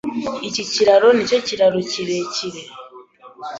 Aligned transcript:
Iki 0.47 0.63
kiraro 0.71 1.07
nicyo 1.13 1.39
kiraro 1.47 1.79
kirekire. 1.91 2.61